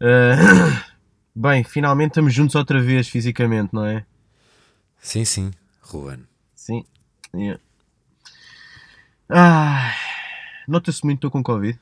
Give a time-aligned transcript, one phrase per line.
[0.00, 0.84] Ah,
[1.34, 4.04] bem, finalmente estamos juntos outra vez fisicamente, não é?
[4.98, 5.50] Sim, sim,
[5.82, 6.26] Ruben.
[6.54, 6.84] Sim.
[7.34, 7.60] Yeah.
[9.28, 9.92] Ah,
[10.66, 11.78] Nota-se muito que estou com Covid.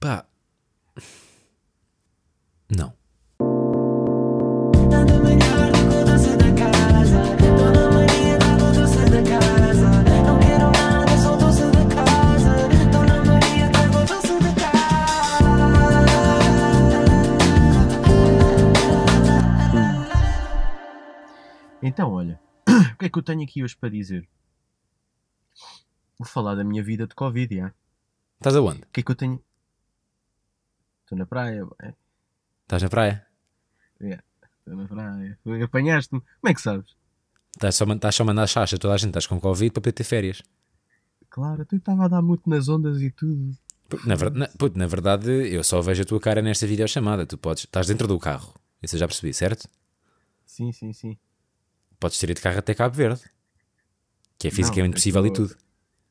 [0.00, 0.24] Pá.
[2.68, 2.92] Não.
[21.88, 22.38] Então, olha,
[22.94, 24.28] o que é que eu tenho aqui hoje para dizer?
[26.18, 27.72] Vou falar da minha vida de Covid, já.
[28.36, 28.82] Estás aonde?
[28.82, 29.42] O que é que eu tenho?
[31.02, 31.94] Estou na praia, é,
[32.62, 33.26] Estás na praia?
[34.00, 35.38] estou na praia.
[35.64, 36.20] Apanhaste-me.
[36.20, 36.94] Como é que sabes?
[37.56, 39.92] Estás só, estás só a mandar chacha toda a gente, estás com Covid para poder
[39.92, 40.42] ter férias.
[41.30, 43.56] Claro, eu estava a dar muito nas ondas e tudo.
[44.04, 47.24] Na, ver- na- puto, na verdade, eu só vejo a tua cara nesta videochamada.
[47.24, 48.52] Tu podes, estás dentro do carro.
[48.82, 49.66] Isso eu já percebi, certo?
[50.44, 51.18] Sim, sim, sim.
[52.00, 53.20] Podes ter ido de carro até Cabo Verde.
[54.38, 55.56] Que é fisicamente eu possível e tô- tudo.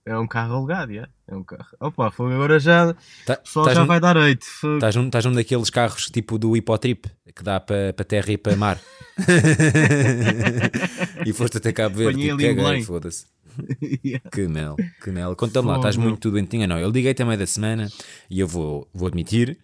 [0.06, 1.10] É um carro alugado, já.
[1.28, 1.66] É um carro.
[1.82, 2.94] Opa, foi agora já.
[3.26, 4.16] Tá- O pessoal já vai dar.
[4.42, 8.56] Foi- Estás num, num daqueles carros tipo do hipotrip que dá para terra e para
[8.56, 8.80] mar.
[11.26, 12.22] e foste até Cabo Verde.
[12.22, 13.26] Tipo, caguei, foda-se.
[14.06, 14.30] Yeah.
[14.30, 15.36] Que mel, que mel.
[15.36, 16.68] Conta-me lá, estás muito doentinha?
[16.68, 17.90] Não, eu liguei também da semana
[18.30, 19.58] e eu vou, vou admitir,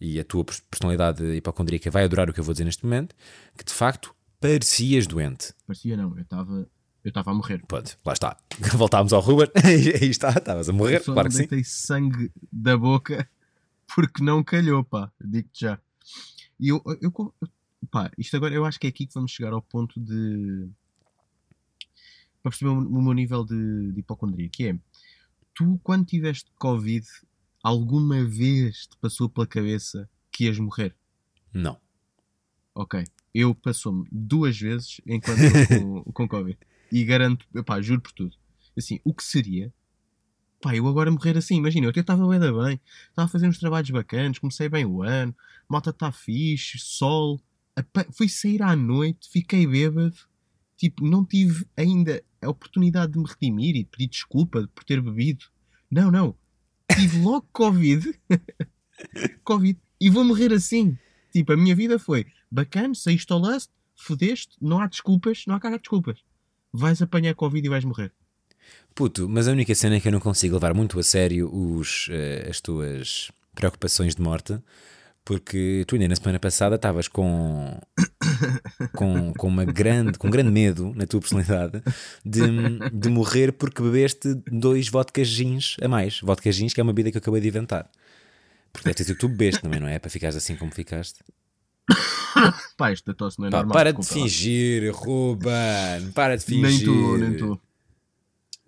[0.00, 3.14] e a tua pers- personalidade hipocondríaca vai adorar o que eu vou dizer neste momento,
[3.54, 5.52] que de facto parecias doente.
[5.66, 6.68] Parecia não, eu estava.
[7.04, 7.62] Eu estava a morrer.
[7.68, 8.36] Pode, lá está.
[8.76, 9.48] Voltámos ao Ruben.
[9.64, 11.48] Aí está, estavas a morrer, Só claro não que sim.
[11.48, 13.28] deitei sangue da boca
[13.94, 15.12] porque não calhou, pá.
[15.24, 15.80] Digo-te já.
[16.58, 17.34] E eu, eu, eu-
[17.90, 20.68] pá, isto agora eu acho que é aqui que vamos chegar ao ponto de.
[22.42, 24.48] para perceber o, o meu nível de, de hipocondria.
[24.50, 24.78] Que é,
[25.54, 27.06] tu quando tiveste Covid,
[27.62, 30.94] alguma vez te passou pela cabeça que ias morrer?
[31.52, 31.78] Não.
[32.74, 33.04] Ok.
[33.38, 36.58] Eu passou-me duas vezes enquanto estou com, com Covid.
[36.90, 38.34] E garanto, pá, juro por tudo.
[38.74, 39.70] Assim, o que seria?
[40.58, 43.58] Pá, eu agora morrer assim, imagina, eu até estava bem bem, estava a fazer uns
[43.58, 45.36] trabalhos bacanas, comecei bem o ano,
[45.68, 47.38] malta está fixe, sol,
[48.10, 50.16] fui sair à noite, fiquei bêbado,
[50.78, 55.02] tipo, não tive ainda a oportunidade de me redimir e de pedir desculpa por ter
[55.02, 55.44] bebido.
[55.90, 56.34] Não, não.
[56.90, 58.18] Tive logo Covid.
[59.44, 59.78] Covid.
[60.00, 60.96] E vou morrer assim.
[61.30, 62.24] Tipo, a minha vida foi
[62.56, 66.18] bacana, saíste ao last, fodeste, não há desculpas, não há cara de desculpas.
[66.72, 68.12] Vais apanhar Covid e vais morrer.
[68.94, 72.08] Puto, mas a única cena é que eu não consigo levar muito a sério os,
[72.10, 74.58] eh, as tuas preocupações de morte,
[75.22, 77.78] porque tu ainda na semana passada estavas com,
[78.96, 81.82] com, com, uma grande, com um grande medo na tua personalidade
[82.24, 82.40] de,
[82.90, 86.20] de morrer porque bebeste dois vodka gins a mais.
[86.20, 87.90] Vodka gins, que é uma bebida que eu acabei de inventar.
[88.72, 89.98] Porque deve ter sido que tu bebeste também, não é?
[89.98, 91.20] Para ficares assim como ficaste.
[92.76, 93.74] Pá, esta tosse não é Pá, normal.
[93.74, 94.28] para de desculpa lá.
[94.28, 96.12] fingir, Ruben.
[96.14, 96.62] Para de fingir.
[96.62, 97.60] Nem estou, nem estou.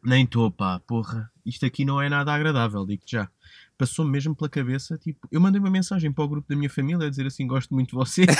[0.04, 1.30] Nem estou, pá, porra.
[1.44, 3.28] Isto aqui não é nada agradável, digo-te já.
[3.76, 7.06] Passou-me mesmo pela cabeça, tipo, eu mandei uma mensagem para o grupo da minha família
[7.06, 8.24] a dizer assim: gosto muito de você.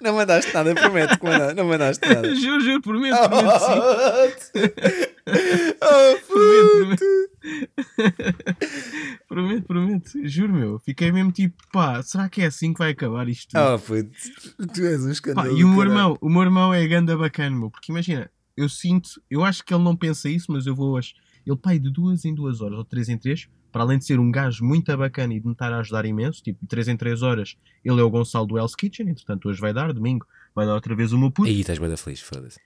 [0.00, 1.54] Não mandaste nada, prometo que mandaste.
[1.54, 2.34] Não mandaste nada.
[2.34, 4.60] juro, juro, prometo, prometo sim.
[5.80, 7.04] oh, Prometo, prometo.
[9.28, 10.10] prometo, prometo.
[10.28, 10.78] Juro, meu.
[10.78, 13.54] Fiquei mesmo tipo, pá, será que é assim que vai acabar isto?
[13.58, 14.10] Oh, puto,
[14.72, 15.58] tu és um Pá, escândalo.
[15.58, 15.90] e o meu caralho.
[15.92, 17.70] irmão, o meu irmão é ganda bacana, meu.
[17.70, 21.14] Porque imagina, eu sinto, eu acho que ele não pensa isso, mas eu vou hoje.
[21.46, 24.20] Ele, pai, de duas em duas horas ou três em três, para além de ser
[24.20, 26.96] um gajo muito bacana e de me estar a ajudar imenso, tipo, de três em
[26.96, 30.66] três horas, ele é o Gonçalo do Hell's Kitchen, entretanto hoje vai dar, domingo, vai
[30.66, 31.48] dar outra vez o meu puto.
[31.48, 32.60] Aí estás bem feliz, foda-se.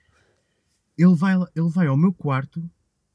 [0.97, 2.61] Ele vai, ele vai ao meu quarto,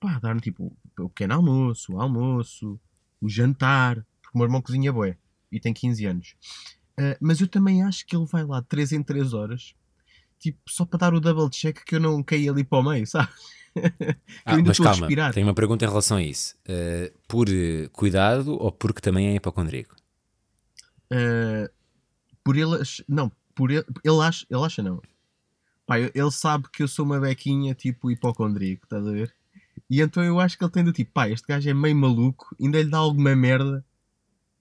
[0.02, 2.78] pá, dar-me tipo o pequeno almoço, o almoço,
[3.20, 5.16] o jantar, porque o meu irmão cozinha bué
[5.50, 6.34] e tem 15 anos.
[6.98, 9.74] Ah, mas eu também acho que ele vai lá de 3 em 3 horas,
[10.40, 13.06] tipo, só para dar o double check que eu não caí ali para o meio,
[13.06, 13.28] sabe?
[14.44, 15.32] Ah, mas calma, respirar.
[15.32, 16.54] tenho uma pergunta em relação a isso.
[16.68, 19.96] Uh, por eh, cuidado ou porque também é hipocondríaco?
[21.10, 21.70] Ah,
[22.44, 25.00] por ele, não, por ele, ele acha, ele acha não.
[25.86, 29.34] Pá, ele sabe que eu sou uma bequinha tipo hipocondríaco, estás a ver?
[29.92, 32.56] E então eu acho que ele tem do tipo, pá, este gajo é meio maluco,
[32.58, 33.84] ainda lhe dá alguma merda,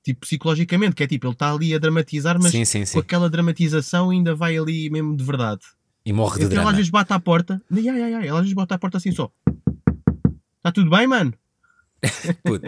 [0.04, 3.00] tipo psicologicamente, que é tipo, ele está ali a dramatizar, mas sim, sim, com sim.
[3.00, 5.62] aquela dramatização ainda vai ali mesmo de verdade.
[6.06, 6.76] E morre de Então ele às drama.
[6.76, 9.14] vezes bate à porta, ai, ai, ai, ai, ele às vezes bate à porta assim
[9.14, 9.32] só.
[10.58, 11.34] Está tudo bem, mano?
[12.44, 12.68] Puto,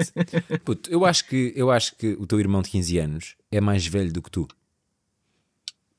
[0.63, 3.85] puto, eu, acho que, eu acho que o teu irmão de 15 anos é mais
[3.85, 4.47] velho do que tu.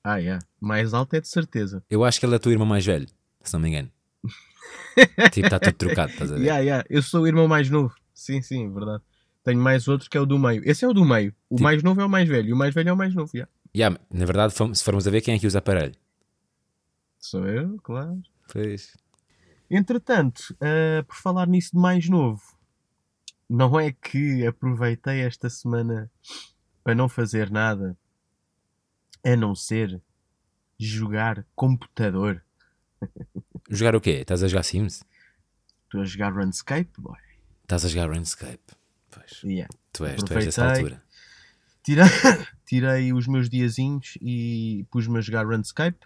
[0.02, 0.38] Ah, é.
[0.58, 1.84] Mais alto é de certeza.
[1.90, 3.06] Eu acho que ele é o teu irmão mais velho,
[3.42, 3.90] se não me engano.
[5.32, 6.42] Tipo, está tudo trocado, estás a ver?
[6.42, 6.84] Yeah, yeah.
[6.88, 7.94] Eu sou o irmão mais novo.
[8.14, 9.02] Sim, sim, verdade.
[9.42, 10.62] Tenho mais outro que é o do meio.
[10.64, 11.34] Esse é o do meio.
[11.50, 12.48] O Tipo- mais novo é o mais velho.
[12.48, 13.30] E o mais velho é o mais novo.
[13.34, 13.46] já.
[13.76, 15.94] Yeah, na verdade, se formos a ver quem é que usa aparelho.
[17.18, 18.22] Sou eu, claro.
[18.52, 18.96] Pois.
[19.70, 22.40] Entretanto, eh, por falar nisso de mais novo,
[23.50, 26.10] não é que aproveitei esta semana
[26.84, 27.96] para não fazer nada
[29.26, 30.00] a não ser
[30.78, 32.42] jogar computador.
[33.74, 34.20] Jogar o quê?
[34.20, 35.04] Estás a jogar Sims?
[35.84, 37.18] Estou a jogar RuneScape, boy.
[37.62, 38.60] Estás a jogar RuneScape?
[39.10, 39.42] Pois.
[39.42, 39.68] Yeah.
[39.92, 41.02] Tu és, tu és dessa altura.
[41.82, 42.04] Tirei,
[42.64, 45.98] tirei os meus diazinhos e pus-me a jogar RuneScape.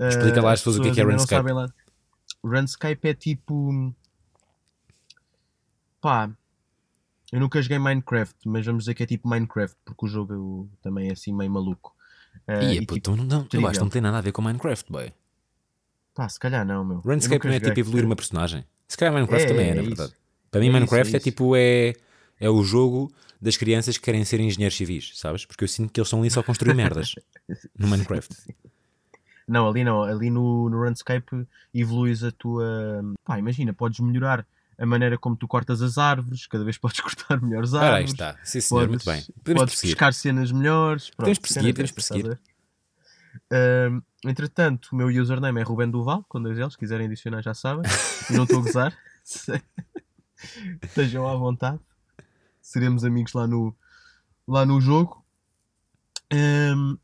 [0.00, 1.50] Explica lá às as pessoas o que é que é RuneScape.
[2.42, 3.94] RuneScape é tipo.
[6.00, 6.30] Pá.
[7.32, 11.08] Eu nunca joguei Minecraft, mas vamos dizer que é tipo Minecraft, porque o jogo também
[11.08, 11.94] é assim meio maluco.
[12.46, 14.30] Eh, Ia, e puto, tipo, não, não, eu acho que não tem nada a ver
[14.32, 15.12] com Minecraft, boy.
[16.16, 16.96] Pá, se calhar não, meu.
[16.96, 18.64] Eu RuneScape não é tipo evoluir uma personagem.
[18.88, 19.88] Se calhar Minecraft É, também é, é na isso.
[19.94, 20.12] verdade.
[20.50, 21.24] Para mim, É isso, Minecraft é é, isso.
[21.24, 21.92] tipo é,
[22.40, 25.44] é o jogo das crianças que querem ser engenheiros civis, sabes?
[25.44, 27.14] Porque eu sinto que eles estão ali só a construir merdas
[27.78, 28.34] no Minecraft.
[29.46, 30.02] Não, ali não.
[30.02, 33.04] Ali no, no RuneScape evoluís a tua.
[33.24, 34.44] Pá, imagina, podes melhorar
[34.78, 37.90] a maneira como tu cortas as árvores, cada vez podes cortar melhores árvores.
[37.92, 38.36] Ora, aí está.
[38.42, 39.22] Sim, senhor, muito bem.
[39.44, 39.94] Podemos podes prosseguir.
[39.96, 41.04] pescar cenas melhores.
[41.10, 42.38] Pronto, Podemos prosseguir, podemos prosseguir.
[44.28, 47.84] Entretanto, o meu username é Ruben Duval, com dois L's, se quiserem adicionar já sabem.
[48.30, 48.96] Não estou a gozar.
[50.82, 51.80] Estejam à vontade.
[52.60, 53.74] Seremos amigos lá no,
[54.46, 55.24] lá no jogo.
[56.32, 56.96] Ahm,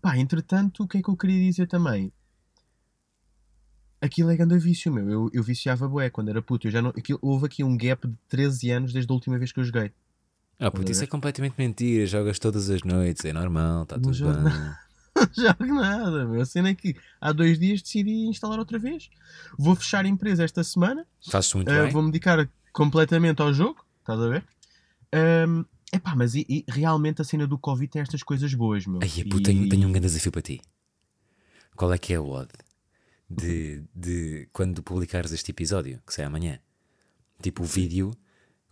[0.00, 2.12] pá, entretanto, o que é que eu queria dizer também?
[4.00, 5.08] Aquilo é grande vício, meu.
[5.10, 6.66] Eu, eu viciava bué quando era puto.
[6.66, 9.52] Eu já não, aquilo- houve aqui um gap de 13 anos desde a última vez
[9.52, 9.92] que eu joguei.
[10.58, 12.06] Ah, puto, isso é completamente mentira.
[12.06, 14.52] Jogas todas as noites, é normal, está tudo bem.
[15.36, 16.40] Jogo nada, meu.
[16.40, 19.08] A cena é que há dois dias decidi instalar outra vez.
[19.58, 21.06] Vou fechar a empresa esta semana.
[21.30, 21.90] Fazes muito Uh, bem.
[21.90, 23.84] Vou-me dedicar completamente ao jogo.
[24.00, 24.44] Estás a ver?
[25.48, 29.00] Um, epá, mas e- e realmente a cena do Covid tem estas coisas boas, meu.
[29.02, 30.60] Ai, puto, E- tenho, tenho um grande desafio para ti.
[31.76, 32.50] Qual é que é o odd
[33.28, 36.58] de, de quando publicares este episódio, que sai amanhã?
[37.42, 38.12] Tipo, o vídeo,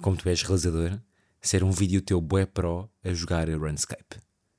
[0.03, 1.01] como tu és realizador,
[1.41, 4.17] ser um vídeo teu bué pro a jogar RuneScape.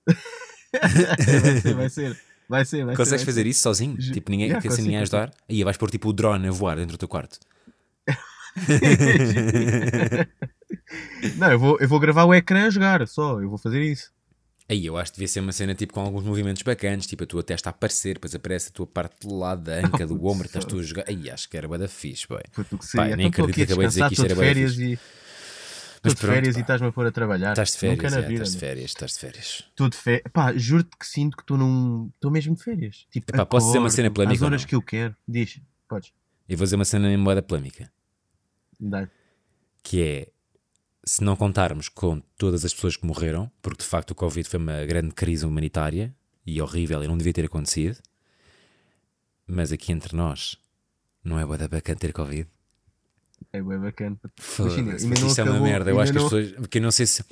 [1.41, 2.17] vai ser, vai ser.
[2.49, 3.95] Vai ser, vai Consegues ser, vai fazer isso sozinho?
[3.97, 5.31] Tipo, ninguém, Yeah, assim ninguém a ajudar?
[5.47, 7.33] Aí vais pôr tipo o drone a voar dentro do teu quarto.
[7.33, 7.49] ser.
[11.37, 13.39] Não, eu vou, eu vou gravar o ecrã a jogar só.
[13.39, 14.11] Eu vou fazer isso.
[14.67, 17.27] Aí eu acho que devia ser uma cena tipo com alguns movimentos bacanas, tipo a
[17.27, 20.45] tua testa a aparecer, depois aparece a tua parte do lado da anca, do ombro,
[20.45, 21.05] estás tu a jogar.
[21.07, 22.43] Aí acho que era bué da fixe, boy.
[22.53, 23.15] Pá, seria.
[23.15, 24.79] nem acredito que acabei de dizer a que isto era bué da estou de férias
[24.79, 24.99] e.
[26.05, 26.59] Estou de férias pá.
[26.59, 27.51] e estás-me a pôr a trabalhar.
[27.51, 29.45] Estás de férias, Nunca na é, vida, estás de férias, estás de férias.
[29.69, 30.23] Estou de férias.
[30.31, 32.09] Pá, juro-te que sinto que estou num.
[32.15, 33.05] Estou mesmo de férias.
[33.11, 35.15] Tipo, Epá, posso dizer uma cena polémica ou horas que eu quero.
[35.27, 36.13] Diz, podes.
[36.47, 37.91] Eu vou dizer uma cena em moeda polémica,
[38.79, 39.07] Dá.
[39.83, 40.27] que é
[41.03, 44.59] se não contarmos com todas as pessoas que morreram, porque de facto o Covid foi
[44.59, 46.15] uma grande crise humanitária
[46.45, 47.97] e horrível e não devia ter acontecido,
[49.45, 50.57] mas aqui entre nós
[51.23, 52.47] não é bué da bacana ter Covid.
[53.51, 54.17] É bem bacana.
[54.39, 55.89] Foda-se, Imagina, porque isto é uma merda.
[55.89, 56.51] Eu acho que as não- pessoas.
[56.53, 57.23] Porque eu não sei se.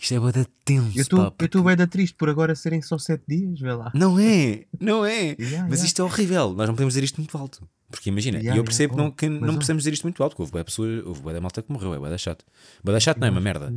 [0.00, 2.82] Isto é bué da tenso, Eu estou porque- estou bem da triste por agora serem
[2.82, 3.90] só 7 dias, vê lá.
[3.94, 5.34] Não é, não é.
[5.40, 5.84] Yeah, mas yeah.
[5.86, 6.52] isto é horrível.
[6.52, 7.66] Nós não podemos dizer isto muito alto.
[7.90, 9.56] Porque imagina, Yeah, eu percebo Oh, não, que não oh.
[9.56, 10.36] precisamos dizer isto muito alto.
[10.36, 12.44] que Houve pessoa, da malta que morreu, é da chato.
[12.84, 13.72] Da chato não é uma merda.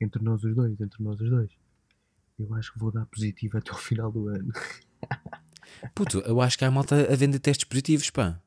[0.00, 1.50] Entre nós os dois, entre nós os dois.
[2.38, 4.52] Eu acho que vou dar positivo até ao final do ano.
[5.94, 8.38] Puto, eu acho que há malta a vender testes positivos, pá.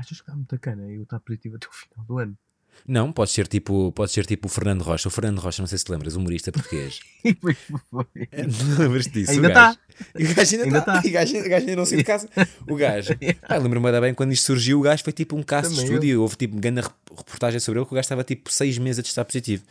[0.00, 2.38] Achas que dá muita cana eu estar positivo até ao final do ano?
[2.86, 5.08] Não, pode ser tipo, pode ser tipo o Fernando Rocha.
[5.08, 7.00] O Fernando Rocha, não sei se te lembras, humorista português.
[7.42, 7.56] Foi.
[7.90, 9.32] Não lembras-te disso?
[9.32, 9.76] Ainda o gajo.
[9.76, 9.80] tá.
[10.18, 10.80] E O gajo ainda está.
[10.80, 11.02] tá.
[11.06, 12.28] O gajo, o gajo ainda não saiu de casa.
[12.66, 13.10] O gajo.
[13.42, 14.78] Ah, lembro-me ainda bem quando isto surgiu.
[14.78, 16.08] O gajo foi tipo um caso de Também estúdio.
[16.10, 19.00] e Houve tipo grande rep- reportagem sobre ele que o gajo estava tipo seis meses
[19.00, 19.62] a testar positivo.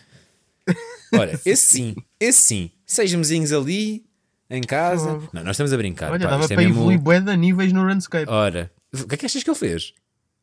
[1.13, 2.71] Olha, esse sim, esse sim.
[2.85, 4.05] Seis mesinhos ali,
[4.49, 5.13] em casa.
[5.33, 6.11] Não, nós estamos a brincar.
[6.11, 8.29] Olha, pá, dava é para mesmo- evoluir bué de níveis no RuneScape.
[8.29, 9.93] Ora, o que é que achas que ele fez?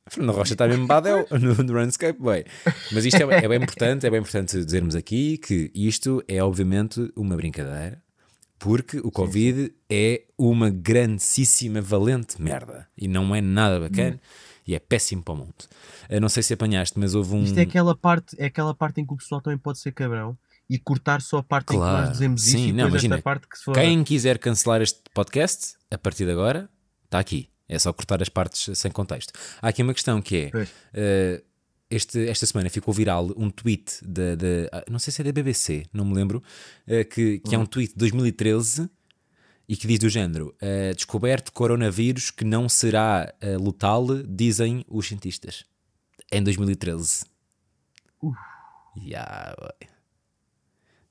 [0.08, 2.44] Fernando Rocha está mesmo badel no, no RuneScape, bem.
[2.92, 7.12] Mas isto é, é bem importante, é bem importante dizermos aqui que isto é obviamente
[7.16, 8.02] uma brincadeira,
[8.58, 12.88] porque o Covid é uma grandíssima, valente merda.
[12.96, 14.20] E não é nada bacana
[14.66, 15.54] e é péssimo para o mundo.
[16.08, 17.42] Eu não sei se apanhaste, mas houve um...
[17.42, 20.36] Isto é aquela, parte, é aquela parte em que o pessoal também pode ser cabrão
[20.68, 23.02] e cortar só a parte em que Claro, nós dizemos sim, isto e não, depois
[23.02, 23.74] imagina, esta parte que se for.
[23.74, 26.68] Quem quiser cancelar este podcast, a partir de agora,
[27.04, 27.48] está aqui.
[27.68, 29.32] É só cortar as partes sem contexto.
[29.60, 30.50] Há aqui uma questão que é:
[30.94, 31.42] eh,
[31.90, 34.34] este- esta semana ficou viral um tweet da.
[34.36, 36.42] da- ah, não sei se é da BBC, não me lembro,
[36.86, 38.88] eh, que, que é um tweet de 2013
[39.68, 45.06] e que diz do género: eh, descoberto coronavírus que não será eh, letal, dizem os
[45.08, 45.64] cientistas.
[46.30, 47.24] Em 2013.
[48.96, 49.88] Ya, boy.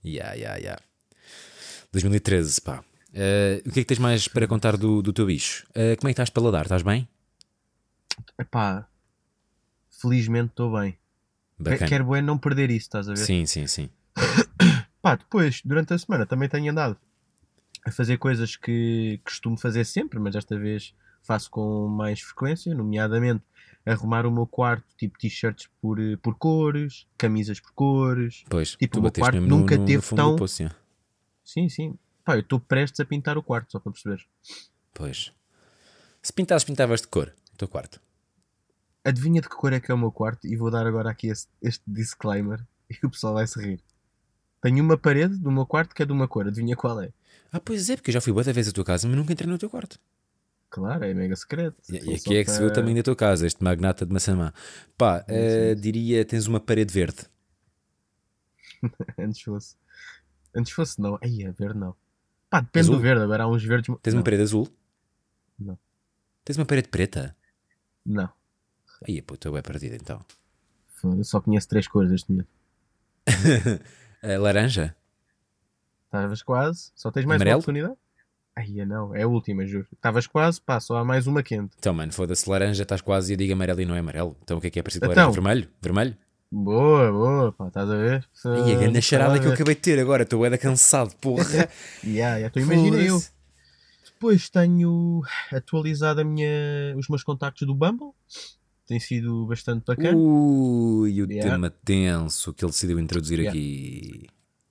[0.03, 0.77] Ya, ya, ya.
[1.91, 2.83] 2013, pá.
[3.17, 5.65] Eh, o que é que tens mais para contar do, do teu bicho?
[5.73, 6.63] Eh, como é que estás para ladar?
[6.65, 7.07] Estás bem?
[8.37, 8.87] Epá,
[10.01, 10.97] felizmente estou bem.
[11.57, 11.87] Bacana.
[11.87, 13.25] Quero bem não perder isso, estás a ver?
[13.25, 13.89] Sim, sim, sim.
[15.01, 16.97] Pá, depois, durante a semana, também tenho andado
[17.85, 20.93] a fazer coisas que costumo fazer sempre, mas desta vez
[21.23, 23.41] faço com mais frequência, nomeadamente
[23.85, 28.43] arrumar o meu quarto, tipo t-shirts por, eh, por cores, camisas por cores.
[28.49, 30.69] Pois, Tipo, o meu quarto no- nunca no, no teve fundo tão- poço.
[31.43, 31.97] Sim, sim.
[32.25, 34.25] Pá, eu estou prestes a pintar o quarto, só para perceber.
[34.91, 35.31] Pois.
[36.23, 38.01] Se pintasses, pintavas de cor, o teu quarto.
[39.03, 41.27] Adivinha de que cor é que é o meu quarto e vou dar agora aqui
[41.27, 43.79] este, este disclaimer e o pessoal vai se rir.
[44.59, 47.13] Tenho uma parede do meu quarto que é de uma cor, adivinha qual é?
[47.51, 49.47] Ah, pois é, porque eu já fui boa vez à tua casa, mas nunca entrei
[49.47, 49.99] no teu quarto.
[50.71, 51.77] Claro, é mega secreto.
[51.87, 54.11] E, e aqui é que se vê o tamanho da tua casa, este magnata de
[54.11, 54.51] Massamá.
[54.97, 57.29] Pá, eh, diria, tens uma parede verde.
[59.17, 59.75] Antes fosse.
[60.55, 61.19] Antes fosse não.
[61.21, 61.95] Aí é verde não.
[62.55, 62.95] Pá, depende Azul?
[62.95, 63.21] do verde.
[63.23, 63.93] Agora há uns verdes.
[64.01, 64.67] Tens não, uma parede azul?
[65.59, 65.77] Não.
[66.45, 67.35] Tens uma parede preta?
[68.05, 68.29] Não.
[69.05, 70.23] Aí, pô, tu é perdido então.
[70.87, 72.47] Foda-se, Só conheço três cores este momento.
[74.21, 74.95] Eh, laranja?
[76.05, 76.91] Estavas quase.
[76.95, 77.57] Só tens mais Amarelo?
[77.57, 77.95] uma oportunidade?
[78.55, 79.13] Aí é não.
[79.13, 79.85] É a última, juro.
[79.91, 80.61] Estavas quase.
[80.61, 81.75] Pá, só há mais uma quente.
[81.77, 84.37] Então, mano, foda-se, laranja, estás quase e eu digo amarelo e não é amarelo.
[84.43, 85.23] Então o que é que é parecido com Então.
[85.25, 85.41] laranja?
[85.41, 85.69] Vermelho?
[85.81, 86.17] Vermelho?
[86.55, 87.51] Boa, boa.
[87.51, 88.29] Pá, estás a ver?
[88.65, 89.75] E a grande charada que eu acabei.
[89.75, 91.43] de ter agora, estou é cansado, porra.
[92.01, 93.21] Yeah, yeah, tu imagina eu.
[94.05, 95.21] Depois tenho
[95.51, 98.11] atualizado a minha, os meus contactos do Bumble.
[98.87, 100.15] Tem sido bastante bacana.
[100.15, 101.51] Ui, o Yeah.
[101.51, 103.49] tema tenso que ele decidiu introduzir Yeah.
[103.49, 104.27] aqui.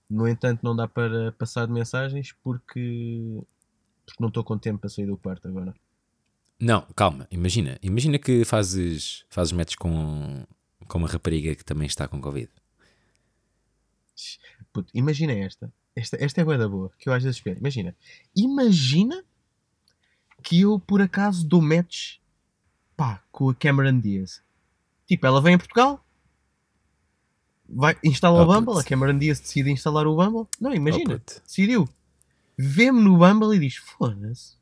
[0.09, 3.43] No entanto, não dá para passar de mensagens porque,
[4.07, 5.75] porque não estou com tempo para sair do quarto agora.
[6.59, 7.79] Não, calma, imagina.
[7.83, 10.45] Imagina que fazes, fazes match com,
[10.89, 12.51] com uma rapariga que também está com Covid.
[14.73, 15.73] Puto, imagina esta.
[15.97, 17.59] Esta, esta é bué da boa, que eu às vezes espero.
[17.59, 17.95] Imagina.
[18.35, 19.25] Imagina
[20.43, 22.17] que eu, por acaso, dou match
[22.97, 24.43] pá, com a Cameron Diaz.
[25.07, 26.05] Tipo, ela vem a Portugal,
[27.69, 30.49] vai, instala Oh, o Bumble, a Cameron Diaz decide instalar o Bumble.
[30.61, 31.15] Não, imagina.
[31.15, 31.89] Oh, decidiu.
[32.57, 34.57] Vê-me no Bumble e diz: Foda-se,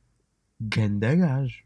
[0.61, 1.62] ganda gajo.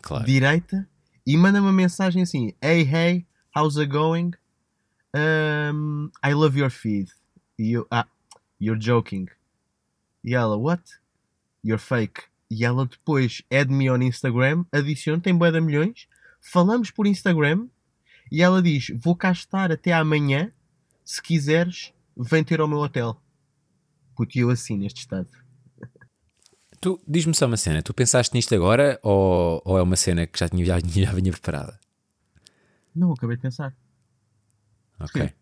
[0.00, 0.24] Claro.
[0.24, 0.88] Direita
[1.26, 3.26] e manda uma mensagem assim: Hey, hey,
[3.58, 4.34] how's it going?
[5.12, 7.08] Um, I love your feed.
[7.58, 8.06] E ah,
[8.60, 9.28] you're joking.
[10.24, 10.82] E ela, what?
[11.62, 12.22] You're fake.
[12.50, 16.06] E ela depois add me on Instagram, adiciona, tem de milhões.
[16.40, 17.68] Falamos por Instagram
[18.30, 20.52] e ela diz: Vou cá estar até amanhã.
[21.04, 23.20] Se quiseres, vem ter ao meu hotel.
[24.14, 25.28] Puto, e eu assim, neste estado.
[26.80, 30.38] Tu, diz-me só uma cena, tu pensaste nisto agora ou, ou é uma cena que
[30.38, 31.78] já, tinha, já, já vinha preparada?
[32.98, 33.74] Não, acabei de pensar.
[34.98, 35.22] Ok.
[35.22, 35.32] Sim.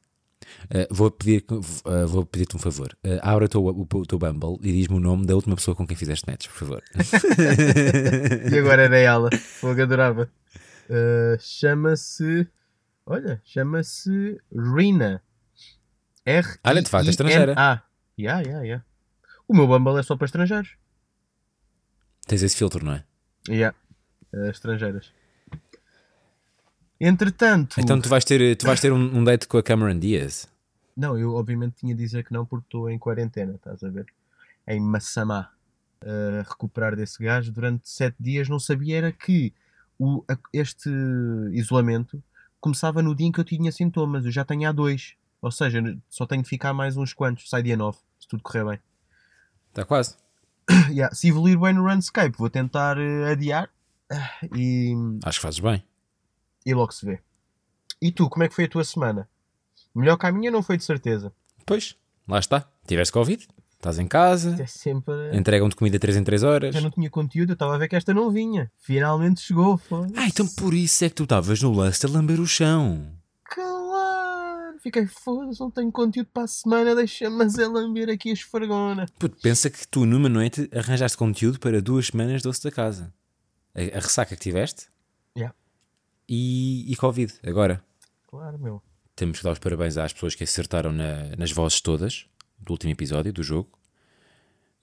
[0.70, 2.96] Eh, vou pedir, eh, vou pedir-te um favor.
[3.02, 5.74] Eh, abre o teu, o, o teu Bumble e diz-me o nome da última pessoa
[5.74, 6.82] com quem fizeste match, por favor.
[8.52, 9.30] E agora era ela.
[9.36, 10.30] Fogo, adorava.
[10.88, 12.46] Uh, chama-se.
[13.06, 15.22] Olha, chama-se Rina.
[16.24, 16.58] R.
[16.64, 17.54] Olha, de facto, é estrangeira.
[17.56, 17.82] Ah,
[18.18, 18.84] yeah, yeah, yeah.
[19.48, 20.76] O meu Bumble é só para estrangeiros.
[22.26, 23.04] Tens esse filtro, não é?
[23.48, 23.76] Yeah.
[24.32, 25.12] Uh, estrangeiras.
[27.00, 27.78] Entretanto.
[27.80, 30.48] Então tu vais ter, tu vais ter um, um date com a Cameron Diaz.
[30.96, 34.06] Não, eu obviamente tinha de dizer que não porque estou em quarentena, estás a ver?
[34.66, 35.50] Em Massamá.
[36.02, 38.48] A recuperar desse gajo durante sete dias.
[38.48, 39.52] Não sabia era que
[39.98, 40.88] o, a- este
[41.52, 42.22] isolamento
[42.60, 44.24] começava no dia em que eu tinha sintomas.
[44.24, 45.14] Eu já tenho há dois.
[45.42, 47.48] Ou seja, só tenho de ficar mais uns quantos.
[47.50, 48.80] Sai dia 9, se tudo correr bem.
[49.70, 50.16] Está quase.
[50.90, 53.68] Yeah, Se evoluir bem no Runscape, vou tentar eh, adiar
[54.10, 55.82] Ah, e, Acho que fazes bem.
[56.66, 57.20] E logo se vê.
[58.02, 59.26] E tu, como é que foi a tua semana?
[59.94, 61.32] Melhor que a minha não foi de certeza.
[61.64, 61.96] Pois,
[62.28, 62.68] lá está.
[62.86, 65.14] Tiveste Covid, estás em casa, É sempre.
[65.32, 66.74] entregam-te comida 3 em 3 horas.
[66.74, 68.70] Já não tinha conteúdo, eu estava a ver que esta não vinha.
[68.78, 72.38] Finalmente chegou, foda Ah, então por isso é que tu estavas no lance a lamber
[72.40, 73.10] o chão.
[73.44, 74.78] Claro!
[74.82, 79.06] Fiquei foda-se, não tenho conteúdo para a semana, deixa-me é lamber aqui a esfregona.
[79.18, 83.12] Puto, pensa que tu numa noite arranjaste conteúdo para duas semanas doce da casa.
[83.74, 84.86] A, a ressaca que tiveste
[85.36, 85.54] Yeah.
[86.28, 87.32] E, e Covid.
[87.46, 87.82] Agora,
[88.26, 88.82] Claro, meu.
[89.14, 92.26] temos que dar os parabéns às pessoas que acertaram na- nas vozes todas
[92.58, 93.70] do último episódio do jogo.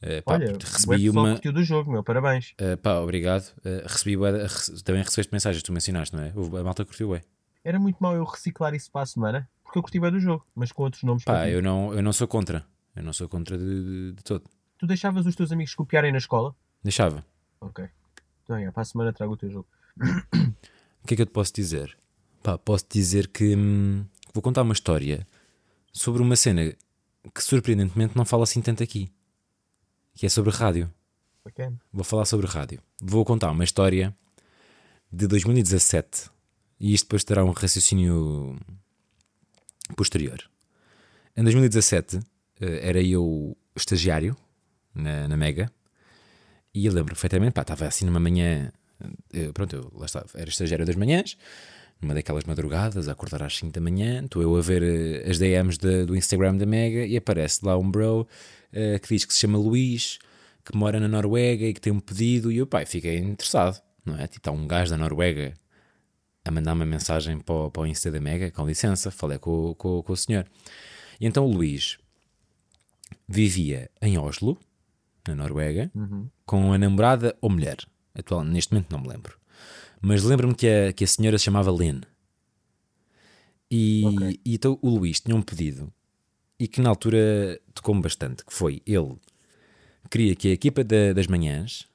[0.02, 1.36] Eh, pá, Olha, recebi uma...
[1.36, 2.54] do jogo, meu, parabéns.
[2.58, 3.46] eh, pá, obrigado.
[3.64, 6.34] Eh, recebi rece- também recebeste mensagens tu mencionaste, não é?
[6.36, 7.22] Houve- A malta curtiu, é.
[7.64, 10.46] Era muito mau eu reciclar isso para a semana, porque eu curti bem do jogo,
[10.54, 11.24] mas com outros nomes.
[11.24, 12.66] Pá, eu não, eu não sou contra.
[12.96, 14.44] Eu não sou contra de, de- de todo.
[14.78, 16.54] Tu deixavas os teus amigos copiarem na escola?
[16.84, 17.26] Deixava.
[17.62, 17.88] Ok.
[18.44, 19.68] Então, é, para a semana trago o teu jogo.
[21.04, 21.98] O que é que eu te posso dizer?
[22.42, 25.28] Pá, posso dizer que hum, vou contar uma história
[25.92, 26.74] sobre uma cena
[27.34, 29.12] que surpreendentemente não fala assim tanto aqui,
[30.16, 30.92] que é sobre rádio.
[31.44, 31.80] Bacana.
[31.92, 32.82] Vou falar sobre rádio.
[33.02, 34.16] Vou contar uma história
[35.12, 36.30] de 2017
[36.80, 38.58] e isto depois terá um raciocínio
[39.96, 40.50] posterior.
[41.36, 42.20] Em 2017
[42.62, 44.38] eh, era eu estagiário
[44.96, 45.72] na, na Mega
[46.74, 48.72] e eu lembro perfeitamente, pá, estava assim numa manhã,
[49.54, 51.38] pronto, eu lá estava, era estagiário das manhãs,
[52.02, 55.38] numa daquelas madrugadas, a acordar às 5 da manhã, estou eu a ver eh, as
[55.38, 58.28] DMs de- do Instagram da Mega e aparece lá um bro
[58.74, 60.20] eh, que diz que se chama Luís,
[60.66, 64.16] que mora na Noruega e que tem um pedido e eu, pai, fiquei interessado, não
[64.18, 64.28] é?
[64.28, 65.54] Tipo, está um gajo da Noruega
[66.46, 69.70] a mandar uma mensagem para o, para o Insta da Mega, com licença, falei com,
[69.72, 70.46] o- com, o- com o senhor.
[71.22, 71.98] E então o Luís
[73.28, 74.58] vivia em Oslo,
[75.28, 75.90] na Noruega,
[76.46, 77.78] com a namorada ou mulher.
[78.16, 79.38] Atual, neste momento não me lembro.
[80.02, 82.02] Mas lembro-me que a, que a senhora se chamava Lynn.
[83.72, 84.40] E, Ok.
[84.46, 85.92] e então o Luís tinha um pedido
[86.60, 89.16] e que na altura tocou-me bastante, que foi ele
[90.12, 91.88] queria que a equipa da- das manhãs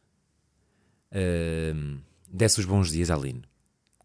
[1.13, 1.99] ahm,
[2.29, 3.43] desse os bons dias à Lynn.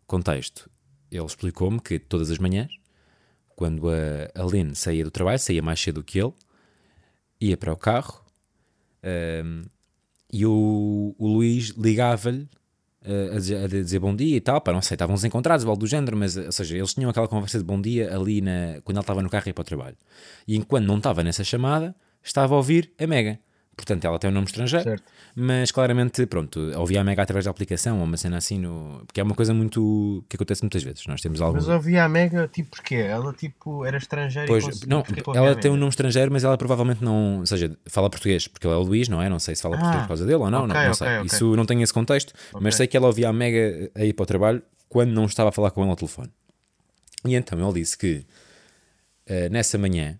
[0.05, 0.70] Contexto,
[1.12, 2.72] ele explicou-me que todas as manhãs,
[3.55, 6.34] quando a, a Lynn saía do trabalho, saía mais cedo que ele,
[7.41, 8.24] ia para o carro
[9.01, 9.65] ahm,
[10.33, 12.49] e o, o Luís ligava-lhe
[13.05, 15.85] uh, a, a dizer bom dia e tal, pá, não sei, estavam encontrados, algo do
[15.85, 19.03] género, mas, ou seja, eles tinham aquela conversa de bom dia ali na, quando ele
[19.03, 19.95] estava no carro ir para o trabalho.
[20.47, 23.39] E enquanto não estava nessa chamada, estava a ouvir a Mega.
[23.75, 25.03] Portanto, ela tem um nome estrangeiro, Certo.
[25.35, 29.01] mas claramente, pronto, ouvia a Mega através da aplicação ou uma cena assim, no...
[29.07, 31.05] porque é uma coisa muito que acontece muitas vezes.
[31.07, 31.55] Nós temos algo.
[31.55, 32.95] Mas ouvia a Mega, tipo, porquê?
[32.95, 35.03] Ela, tipo, era estrangeira Pois, e não,
[35.33, 38.75] ela tem um nome estrangeiro, mas ela provavelmente não, ou seja, fala português, porque ele
[38.75, 39.27] é o Luís, não é?
[39.27, 41.07] Não sei se fala Ah, português por causa dele ou não, não, ok, não sei.
[41.07, 41.25] ok, ok.
[41.33, 44.23] Isso não tem esse contexto, mas sei que ela ouvia a Mega a ir para
[44.23, 46.29] o trabalho quando não estava a falar com ele ao telefone.
[47.25, 48.23] E então ele disse que
[49.25, 50.19] eh, nessa manhã,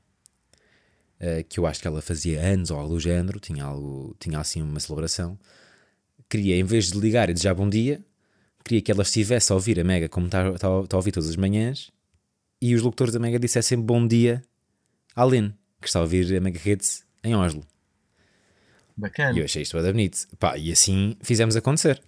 [1.24, 4.40] eh, que eu acho que ela fazia anos ou algo do género, tinha, algo, tinha
[4.40, 5.38] assim uma celebração,
[6.30, 8.02] queria, em vez de ligar e desejar bom dia,
[8.66, 11.30] queria que ela estivesse a ouvir a Mega como está, está, está a ouvir todas
[11.30, 11.92] as manhãs
[12.62, 14.44] e os locutores da Mega dissessem bom dia
[15.16, 17.64] à Lynn, que está a ouvir a Mega Hits em Oslo.
[18.96, 19.36] Bacana.
[19.36, 20.28] E eu achei isto bem bonito.
[20.40, 22.02] Pá, e assim fizemos acontecer.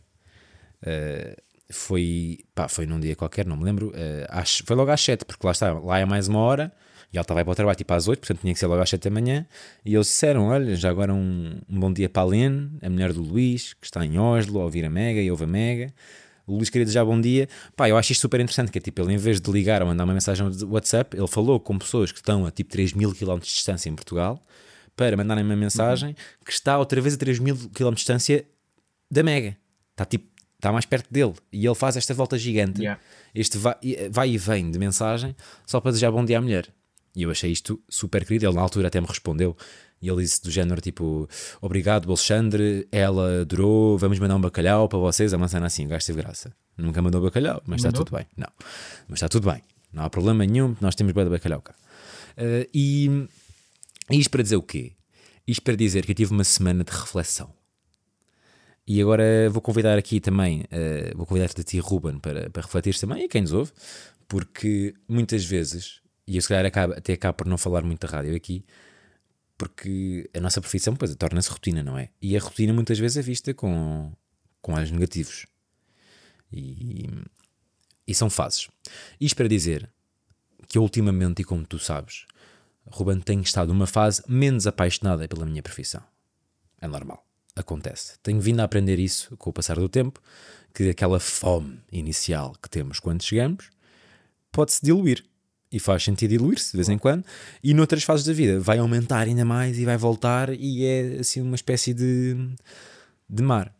[0.83, 1.35] Uh,
[1.71, 3.89] foi, pá, foi num dia qualquer, não me lembro.
[3.89, 6.71] uh, às- foi logo às 7, porque lá está, lá é mais uma hora.
[7.15, 8.67] E ela estava a ir para o trabalho tipo às 8, portanto tinha que ser
[8.67, 9.47] logo às 7 da manhã.
[9.85, 13.13] E eles disseram: Olha, já agora um, um bom dia para a Lene, a mulher
[13.13, 15.93] do Luís, que está em Oslo, a ouvir a Mega e ouve a Mega.
[16.45, 17.47] O Luís queria desejar bom dia.
[17.73, 19.87] Pá, eu acho isto super interessante, que é tipo, ele em vez de ligar ou
[19.87, 23.13] mandar uma mensagem no WhatsApp, ele falou com pessoas que estão a tipo 3 mil
[23.15, 24.45] km de distância em Portugal
[24.95, 28.45] para mandarem uma mensagem que está outra vez a 3 mil km de distância
[29.09, 29.55] da Mega.
[29.91, 31.33] Está tipo, está mais perto dele.
[31.51, 33.01] E ele faz esta volta gigante, Yeah.
[33.33, 33.75] este vai,
[34.11, 35.33] vai e vem de mensagem,
[35.65, 36.67] só para desejar bom dia à mulher.
[37.15, 38.45] E eu achei isto super querido.
[38.45, 39.55] Ele na altura até me respondeu.
[40.01, 41.27] E ele disse do género tipo:
[41.61, 42.87] Obrigado, Alexandre.
[42.91, 43.97] Ela adorou.
[43.97, 45.33] Vamos mandar um bacalhau para vocês.
[45.33, 46.53] A maçã assim, o gajo teve graça.
[46.77, 48.05] Nunca mandou bacalhau, mas está Mandou?
[48.05, 48.27] tudo bem.
[48.35, 48.49] Não,
[49.07, 49.61] mas está tudo bem.
[49.93, 50.75] Não há problema nenhum.
[50.81, 51.73] Nós temos bué de bacalhau cá.
[52.35, 53.27] Eh, e
[54.11, 54.91] isto para dizer o quê?
[55.47, 57.53] Isto para dizer que eu tive uma semana de reflexão.
[58.87, 62.95] E agora vou convidar aqui também, eh, vou convidar-te a ti, Ruben, para, para refletir
[62.99, 63.71] também, e quem nos ouve,
[64.27, 68.11] porque muitas vezes, e eu se calhar acabo, até acabo por não falar muito da
[68.11, 68.65] rádio aqui,
[69.57, 72.09] porque a nossa profissão pois, torna-se rotina, não é?
[72.21, 74.11] E a rotina muitas vezes é vista com,
[74.61, 75.45] com olhos negativos.
[76.51, 77.09] E,
[78.07, 78.67] e são fases.
[79.19, 79.89] Isto para dizer
[80.67, 82.25] que ultimamente, e como tu sabes,
[82.87, 86.03] Ruben, tenho estado numa fase menos apaixonada pela minha profissão.
[86.79, 88.19] É normal, acontece.
[88.21, 90.21] Tenho vindo a aprender isso com o passar do tempo,
[90.73, 93.69] que aquela fome inicial que temos quando chegamos
[94.51, 95.25] pode-se diluir.
[95.71, 97.25] E faz sentido diluir-se de vez em quando.
[97.63, 101.41] E noutras fases da vida vai aumentar ainda mais e vai voltar e é assim
[101.41, 102.35] uma espécie de,
[103.29, 103.73] de mar.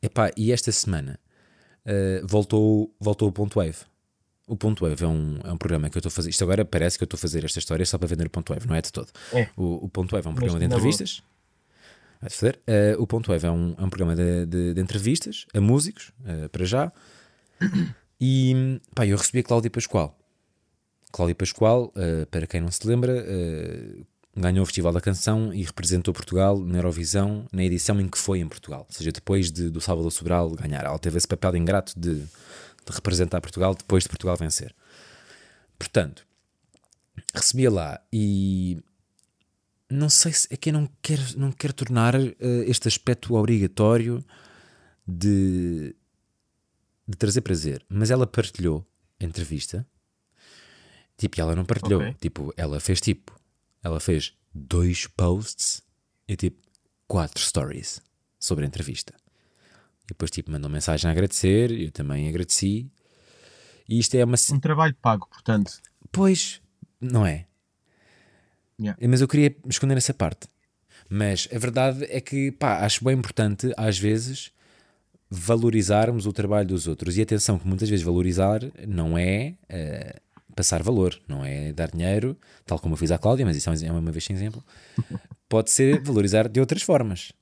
[0.00, 1.18] Epá, e esta semana
[1.84, 3.76] eh, voltou, voltou o Ponto Wave.
[4.46, 6.30] O Ponto Wave é um, é um programa que eu estou a fazer.
[6.30, 8.52] Isto agora parece que eu estou a fazer esta história só para vender o Ponto
[8.52, 9.08] Wave, não é de todo.
[9.32, 9.48] É.
[9.56, 10.78] O, o Ponto Wave é um programa de na boa.
[10.78, 11.22] entrevistas.
[12.20, 12.58] Vai-te foder.
[12.66, 16.10] Eh, o Ponto Wave é um, é um programa de, de- de entrevistas a músicos,
[16.24, 16.90] eh, para já.
[18.20, 20.16] E pá, eu recebi a Cláudia Pascoal.
[21.10, 24.02] Cláudia Pascoal, eh, para quem não se lembra, eh,
[24.36, 28.38] ganhou o Festival da Canção e representou Portugal na Eurovisão na edição em que foi
[28.38, 28.86] em Portugal.
[28.88, 30.84] Ou seja, depois de, do Salvador Sobral ganhar.
[30.84, 34.74] Ela teve esse papel ingrato de, de representar Portugal depois de Portugal vencer.
[35.78, 36.26] Portanto,
[37.34, 38.78] recebia lá e
[39.90, 44.24] não sei se é que eu não quero, não quero tornar eh, este aspecto obrigatório
[45.06, 45.94] de,
[47.06, 48.86] de trazer prazer, mas ela partilhou
[49.18, 49.84] a entrevista
[51.20, 52.00] Tipo, e ela não partilhou.
[52.00, 52.16] Ok.
[52.18, 53.38] Tipo, ela fez tipo,
[53.82, 55.82] ela fez dois posts
[56.26, 56.66] e tipo,
[57.06, 58.00] quatro stories
[58.38, 59.12] sobre a entrevista.
[60.04, 62.90] E depois, tipo, mandou mensagem a agradecer, eu também agradeci.
[63.86, 64.36] E isto é uma.
[64.50, 65.78] Um trabalho pago, portanto.
[66.10, 66.62] Pois,
[66.98, 67.46] não é?
[68.80, 68.98] Yeah.
[69.06, 70.48] Mas eu queria esconder essa parte.
[71.06, 74.52] Mas a verdade é que, pá, acho bem importante, às vezes,
[75.28, 77.18] valorizarmos o trabalho dos outros.
[77.18, 80.18] E atenção, que muitas vezes valorizar não é eh,
[80.54, 83.86] passar valor, não é dar dinheiro, tal como eu fiz à Cláudia, mas isso é
[83.86, 84.64] é uma vez sem exemplo.
[85.48, 87.32] Pode ser valorizar de outras formas.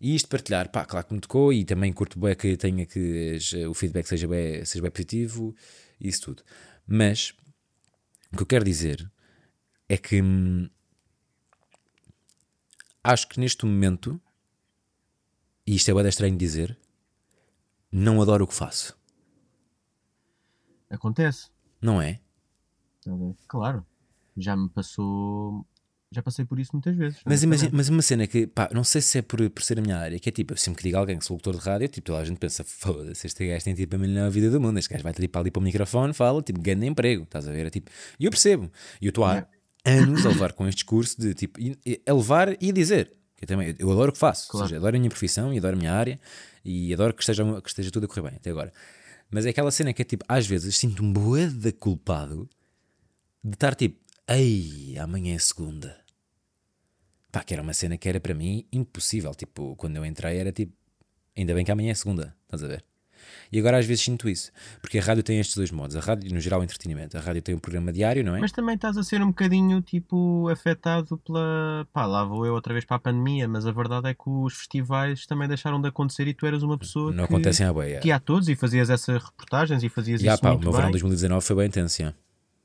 [0.00, 3.38] E isto partilhar, pá, claro que me tocou e também curto bem que tenha que
[3.68, 5.54] o feedback seja bem, seja bem positivo,
[6.00, 6.42] isso tudo.
[6.86, 7.34] Mas
[8.32, 9.10] o que eu quero dizer
[9.88, 10.68] é que hum,
[13.02, 14.20] acho que neste momento,
[15.66, 16.78] e isto é bem estranho de dizer,
[17.90, 18.98] não adoro o que faço,
[20.90, 21.50] Acontece.
[21.80, 22.20] Não é?
[23.06, 23.34] Ver?
[23.46, 23.84] Claro.
[24.36, 25.66] Já me passou.
[26.10, 27.20] Já passei por isso muitas vezes.
[27.26, 29.82] Mas, imagina, mas uma cena que, pá, não sei se é por, por ser a
[29.82, 31.86] minha área, que é tipo, eu sempre que digo alguém que sou locutor de rádio,
[31.88, 34.78] tipo, toda a gente pensa, foda-se, este gajo tem tipo a melhor vida do mundo,
[34.78, 37.66] este gajo vai tipo, ali para o microfone, fala, tipo, ganha emprego, estás a ver?
[37.66, 38.70] É, tipo, e eu percebo,
[39.02, 39.46] e eu estou há
[39.86, 40.02] Yeah.
[40.04, 43.74] anos a levar com este discurso de tipo, a levar e dizer, que eu também,
[43.78, 44.66] eu adoro o que faço, ou Claro.
[44.66, 46.18] seja, adoro a minha profissão e adoro a minha área
[46.64, 48.72] e adoro que esteja, que esteja tudo a correr bem até agora.
[49.30, 52.48] Mas é aquela cena que é tipo, às vezes sinto-me boeda culpado
[53.44, 55.98] de estar tipo, ei, amanhã é segunda.
[57.30, 59.34] Pá, que era uma cena que era para mim impossível.
[59.34, 60.72] Tipo, quando eu entrei era tipo,
[61.36, 62.84] ainda bem que amanhã é segunda, estás a ver?
[63.50, 64.50] E agora às vezes sinto isso,
[64.80, 65.96] porque a rádio tem estes dois modos.
[65.96, 67.16] A rádio, no geral, entretenimento.
[67.16, 68.40] A rádio tem um programa diário, não é?
[68.40, 71.86] Mas também estás a ser um bocadinho tipo afetado pela.
[71.92, 74.54] Pá, lá vou eu outra vez para a pandemia, mas a verdade é que os
[74.54, 78.00] festivais também deixaram de acontecer e tu eras uma pessoa não que, acontecem à boia.
[78.00, 80.72] que a todos e fazias essas reportagens e fazias Já, isso pá, o muito meu
[80.72, 80.92] verão bem.
[80.92, 82.14] 2019 foi bem intenso.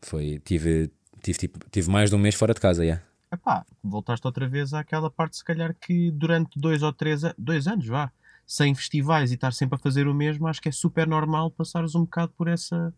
[0.02, 3.02] Foi, tive, tive, tipo, tive mais de um mês fora de casa, já.
[3.34, 7.68] Epá, voltaste outra vez àquela parte, se calhar, que durante dois ou três anos, dois
[7.68, 8.12] anos, vá,
[8.46, 11.96] sem festivais e estar sempre a fazer o mesmo, acho que é super normal passares
[11.96, 12.94] um bocado por essa.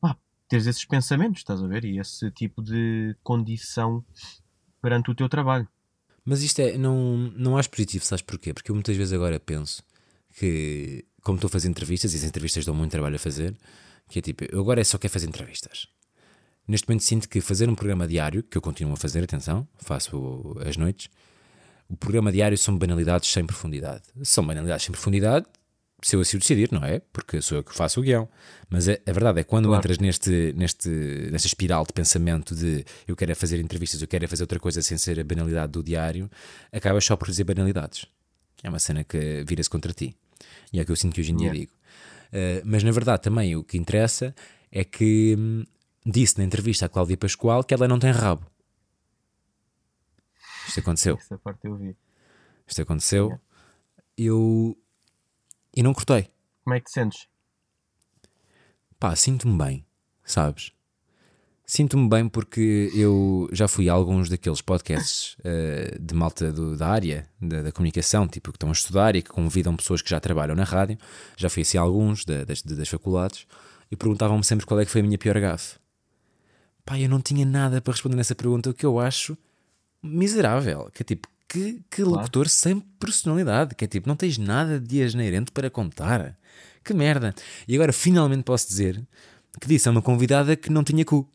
[0.00, 0.16] Pá,
[0.48, 1.84] teres esses pensamentos, estás a ver?
[1.84, 4.04] E esse tipo de condição
[4.80, 5.68] perante o teu trabalho.
[6.24, 8.52] Mas isto é, não, não acho positivo, sabes porquê?
[8.52, 9.82] Porque eu muitas vezes agora penso
[10.34, 13.56] que, como estou a fazer entrevistas, e as entrevistas dão muito trabalho a fazer,
[14.08, 15.88] que é tipo, eu agora é só quero fazer entrevistas.
[16.66, 20.54] Neste momento sinto que fazer um programa diário, que eu continuo a fazer, atenção, faço
[20.66, 21.08] as noites,
[21.88, 24.02] o programa diário são banalidades sem profundidade.
[24.22, 25.46] São banalidades sem profundidade
[26.00, 27.00] se eu assim o decidir, não é?
[27.12, 28.28] Porque sou eu que faço o guião.
[28.70, 29.80] Mas a, a verdade é que quando Claro.
[29.80, 30.88] entras neste, neste,
[31.32, 34.60] nesta espiral de pensamento de eu quero é fazer entrevistas, eu quero é fazer outra
[34.60, 36.30] coisa sem ser a banalidade do diário,
[36.72, 38.06] acabas só por dizer banalidades.
[38.62, 40.14] É uma cena que vira-se contra ti.
[40.72, 41.60] E é o que eu sinto que hoje em dia Yeah.
[41.60, 41.72] digo.
[42.28, 44.34] Uh, mas na verdade também o que interessa
[44.70, 45.64] é que hum,
[46.06, 48.46] disse na entrevista à Cláudia Pascoal que ela não tem rabo.
[50.68, 51.16] Isto aconteceu.
[51.16, 51.96] Essa parte eu vi.
[52.66, 53.24] Isto aconteceu.
[53.26, 53.42] Yeah.
[54.16, 54.76] Eu.
[55.76, 56.30] E não cortei.
[56.64, 57.26] Como é que te sentes?
[58.98, 59.86] Pá, sinto-me bem,
[60.24, 60.72] sabes?
[61.64, 66.88] Sinto-me bem porque eu já fui a alguns daqueles podcasts eh, de malta do- da
[66.88, 70.18] área, da, da comunicação, tipo que estão a estudar e que convidam pessoas que já
[70.18, 70.98] trabalham na rádio.
[71.36, 73.46] Já fui assim a alguns da- das, das faculdades
[73.90, 75.76] e perguntavam-me sempre qual é que foi a minha pior gafe.
[76.86, 79.36] Pá, eu não tinha nada para responder nessa pergunta, o que eu acho
[80.02, 80.90] miserável.
[80.92, 83.74] Que é tipo, que, que locutor sem personalidade.
[83.74, 86.36] Que é tipo, não tens nada de asneirente para contar.
[86.84, 87.34] Que merda.
[87.66, 89.02] E agora finalmente posso dizer
[89.60, 91.28] que disse a uma convidada que não tinha cu.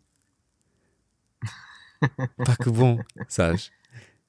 [2.46, 3.72] Pá, que bom, sabes?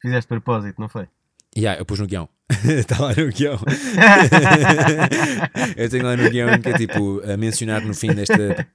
[0.00, 1.08] Fizeste propósito, não foi?
[1.56, 2.28] E yeah, eu pus no guião.
[2.50, 3.58] Está lá no guião.
[5.76, 8.66] eu tenho lá no guião que é tipo a mencionar no fim desta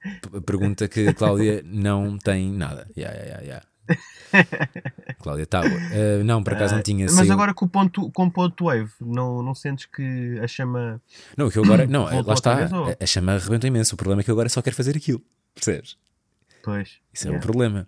[0.46, 2.90] pergunta que a Cláudia não tem nada.
[2.98, 3.66] Yeah, yeah, yeah, yeah.
[5.22, 5.72] Cláudia Tábua.
[5.72, 7.06] Uh, não, por acaso não tinha.
[7.06, 10.48] Mas saiu- agora com o ponto, com o ponto wave, não, não sentes que a
[10.48, 11.02] chama.
[11.36, 11.86] Não, o que eu agora.
[11.88, 12.56] Não, lá está.
[12.56, 12.96] vez, ou?
[13.00, 13.96] A, chama arrebenta imenso.
[13.96, 15.22] O problema é que eu agora só quero fazer aquilo.
[15.56, 15.98] Percebes?
[16.64, 16.98] Pois.
[17.14, 17.46] Isso é um Yeah.
[17.46, 17.88] problema.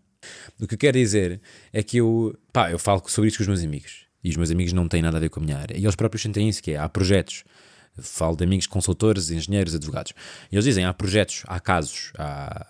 [0.59, 1.41] O que eu quero dizer
[1.73, 4.51] é que eu, pá, eu falo sobre isso com os meus amigos e os meus
[4.51, 6.61] amigos não têm nada a ver com a minha área e eles próprios sentem isso,
[6.61, 7.43] que é, há projetos,
[7.99, 10.13] falo de amigos consultores, engenheiros, advogados,
[10.51, 12.67] e eles dizem, há projetos, há casos, há,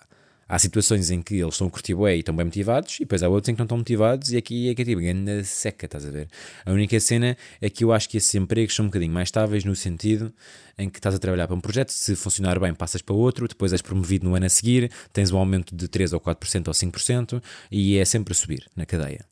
[0.52, 1.72] há situações em que eles estão
[2.06, 4.38] a e estão bem motivados e depois há outros em que não estão motivados e
[4.38, 6.28] aqui é que é tipo, ganda seca, estás a ver?
[6.66, 9.64] A única cena é que eu acho que esses empregos são um bocadinho mais estáveis
[9.64, 10.34] no sentido
[10.78, 13.72] em que estás a trabalhar para um projeto, se funcionar bem passas para outro, depois
[13.72, 17.42] és promovido no ano a seguir, tens um aumento de 3 ou 4% ou 5%
[17.72, 19.26] e é sempre a subir na cadeia.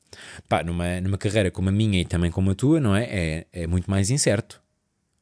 [0.48, 3.04] Pá, numa, numa carreira como a minha e também como a tua, não é?
[3.04, 4.59] É, é muito mais incerto.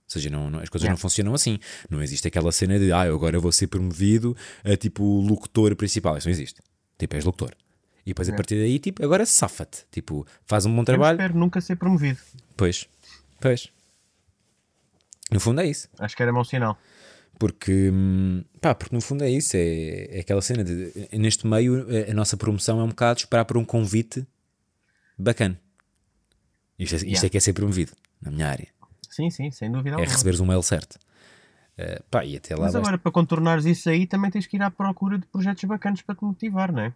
[0.09, 0.93] Seja, não, não- as coisas Yeah.
[0.93, 1.59] não funcionam assim.
[1.91, 6.17] Não existe aquela cena de, ah, eu agora vou ser promovido a tipo locutor principal.
[6.17, 6.61] Isso não existe.
[6.99, 7.53] Tipo, és locutor.
[8.05, 9.85] E depois a partir daí, tipo, agora safa-te.
[9.91, 11.17] Tipo, faz um bom Eu trabalho.
[11.17, 12.19] espero nunca ser promovido.
[12.57, 12.89] Pois,
[13.41, 13.69] pois.
[15.31, 15.89] No fundo é isso.
[15.99, 16.79] Acho que era mau sinal.
[17.39, 19.57] Porque, hum, pá, porque no fundo é isso.
[19.57, 23.45] É, é aquela cena de, neste meio, a, a nossa promoção é um bocado esperar
[23.45, 24.27] por um convite
[25.19, 25.61] bacana.
[26.79, 27.27] Isto, é, isto Yeah.
[27.27, 27.93] é que é ser promovido
[28.23, 28.69] na minha área.
[29.19, 30.97] Sim, sim, sem dúvida É receberes um mail certo.
[31.77, 34.57] Eh, pá, e até lá Mas basta- agora, para contornares isso aí, também tens que
[34.57, 36.95] ir à procura de projetos bacanas para te motivar, não é?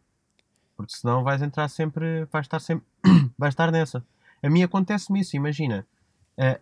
[0.77, 2.87] Porque senão vais entrar sempre, vais estar sempre,
[3.37, 4.05] vais estar nessa.
[4.41, 5.85] A mim acontece-me isso, imagina.
[6.37, 6.61] eh,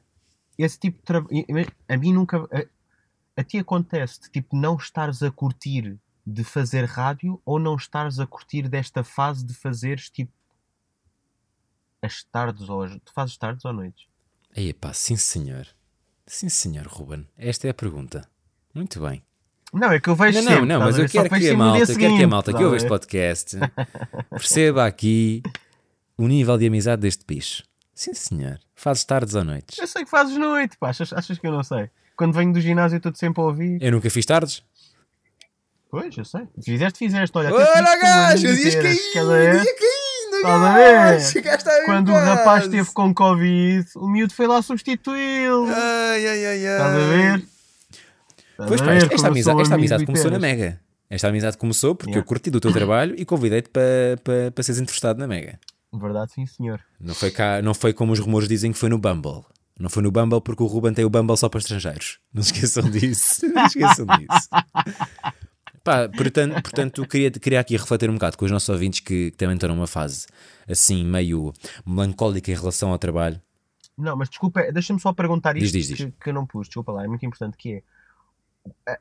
[0.57, 1.45] esse tipo de trabalho,
[1.87, 6.87] a mim nunca, a, a ti acontece de tipo não estares a curtir de fazer
[6.87, 10.33] rádio ou não estares a curtir desta fase de fazeres tipo
[12.03, 14.10] as tardes ou as, tu fazes tardes ou noites?
[14.57, 15.67] Aí, pá, sim senhor.
[16.27, 17.27] Sim senhor, Ruben.
[17.37, 18.29] Esta é a pergunta.
[18.75, 19.23] Muito bem.
[19.73, 21.03] Não, é que eu vejo Não, não, sempre, não, estás mas ver?
[21.03, 22.89] eu quero que a malta, dia quero que a malta que estás a ouve este
[22.89, 23.57] podcast
[24.31, 25.43] perceba aqui
[26.19, 27.63] o nível de amizade deste bicho.
[27.95, 28.59] Sim senhor.
[28.75, 29.79] Fazes tardes ou noites.
[29.79, 30.89] Eu sei que fazes noite, pá.
[30.91, 31.89] Achas, achas que eu não sei?
[32.17, 33.81] Quando venho do ginásio estou sempre a ouvir.
[33.83, 34.63] Eu nunca fiz tardes.
[35.91, 36.43] Pois, eu sei.
[36.63, 37.37] Fizeste, fizeste.
[37.37, 39.65] Olha, Olha, gajo, dias inteiras, caindo, quer ver?
[40.41, 41.21] Estás a ver?
[41.21, 45.67] chegaste aí Quando o rapaz esteve com Covid, o miúdo foi lá substituí-lo.
[45.69, 46.73] Ai, ai, ai, ai.
[46.77, 47.37] Estás a ver?
[47.39, 50.39] Estás Pois a pá, ver esta, amizade, esta amizade começou na?
[50.39, 50.81] Mega.
[51.09, 52.25] Esta amizade começou porque Yeah.
[52.25, 53.83] eu curti do teu trabalho e convidei-te para
[54.23, 55.59] pa, pa seres entrevistado na Mega.
[55.93, 56.81] Verdade, sim, senhor.
[57.01, 59.43] Não foi, cá, não foi como os rumores dizem que foi no Bumble.
[59.79, 62.19] Não foi no Bumble porque o Ruben tem o Bumble só para estrangeiros.
[62.33, 63.47] Não se esqueçam disso.
[63.49, 64.49] Não se esqueçam disso.
[65.83, 69.37] Pá, portanto, portanto queria, queria aqui refletir um bocado com os nossos ouvintes que, que
[69.37, 70.27] também estão numa fase
[70.69, 71.53] assim meio
[71.87, 73.41] melancólica em relação ao trabalho.
[73.97, 75.97] Não, mas desculpa, deixa-me só perguntar Diz, isto diz, diz.
[75.99, 77.83] Que, que eu não pus, desculpa lá, é muito importante, que é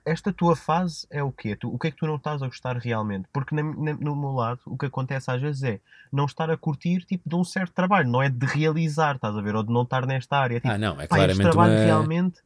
[0.05, 1.53] esta tua fase é o quê?
[1.55, 3.27] Tu, o que é que tu não estás a gostar realmente?
[3.33, 5.79] Porque na- na- no meu lado, o que acontece às vezes é
[6.11, 9.41] não estar a curtir tipo, de um certo trabalho, não é de realizar, estás a
[9.41, 9.55] ver?
[9.55, 10.59] Ou de não estar nesta área.
[10.61, 11.83] Tipo, Ah, não, é pá, este claramente trabalho uma.
[11.83, 12.39] realmente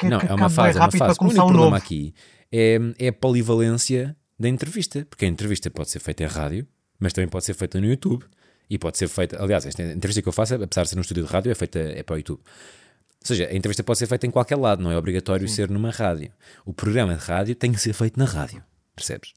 [0.00, 1.18] que, Não, que é uma fase, é uma fase.
[1.20, 1.76] O único um problema novo.
[1.76, 2.14] aqui
[2.50, 6.66] é, é a polivalência da entrevista, porque a entrevista pode ser feita em rádio,
[6.98, 8.24] mas também pode ser feita no YouTube
[8.68, 9.42] e pode ser feita.
[9.42, 11.78] Aliás, esta entrevista que eu faço, apesar de ser num estúdio de rádio, é feita
[11.78, 12.40] é para o YouTube.
[12.40, 15.90] Ou seja, a entrevista pode ser feita em qualquer lado, não é obrigatório ser numa
[15.90, 16.32] rádio.
[16.64, 18.64] O programa de rádio tem que ser feito na rádio,
[18.96, 19.34] percebes?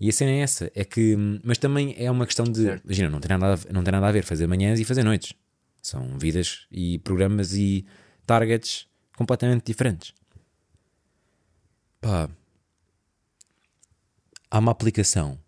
[0.00, 2.84] E a cena é essa, é que, mas também é uma questão de, Certo.
[2.84, 5.32] imagina, não tem, nada a, não tem nada a ver fazer manhãs e fazer noites.
[5.80, 7.86] São vidas e programas e
[8.26, 10.12] targets completamente diferentes.
[12.00, 12.28] Pá,
[14.50, 15.38] há uma aplicação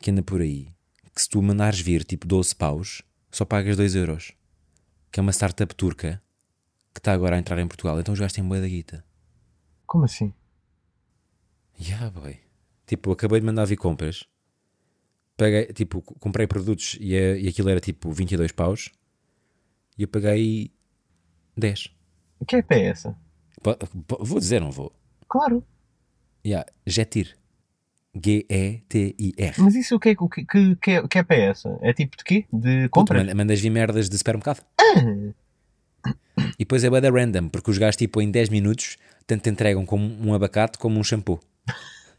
[0.00, 0.72] que anda por aí
[1.14, 4.32] que se tu mandares vir tipo 12 paus, só pagas 2 euros.
[5.10, 6.22] Que é uma startup turca
[6.94, 8.00] que está agora a entrar em Portugal.
[8.00, 9.04] Então gajos têm boa da guita.
[9.86, 10.32] Como assim?
[11.78, 12.38] Yeah, boy.
[12.86, 14.24] Tipo, acabei de mandar vir compras.
[15.36, 18.90] Paguei, tipo, comprei produtos e, é- e aquilo era tipo 22 paus.
[19.98, 20.72] E eu paguei
[21.56, 21.90] 10.
[22.46, 23.14] Que app é essa?
[23.62, 23.76] Po-
[24.24, 24.92] Vou dizer, não vou.
[25.28, 25.64] Claro.
[26.44, 27.36] Yeah, Getir.
[28.14, 29.54] G-E-T-I-R.
[29.58, 31.78] Mas isso o que, é- o que, que, que, é- que app é essa?
[31.80, 32.44] É tipo de quê?
[32.52, 34.62] De manda- mandas vir merdas de supermercado.
[34.78, 36.12] Ah,
[36.58, 39.50] E depois é bué da random, porque os gajos tipo em 10 minutos tanto te
[39.50, 41.40] entregam como um abacate como um shampoo.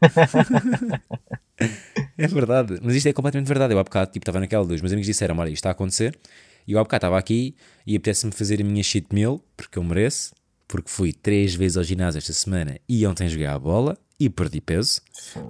[2.18, 3.74] é verdade, mas isto é completamente verdade.
[3.74, 6.18] Eu há bocado tipo, estava naquela dos meus amigos disseram: Olha, isto está a acontecer.
[6.66, 7.54] E eu há bocado estava aqui
[7.86, 10.34] e apetece-me fazer a minha cheat meal, porque eu mereço,
[10.66, 14.60] porque fui três vezes ao ginásio esta semana e ontem joguei à bola e perdi
[14.60, 15.00] peso,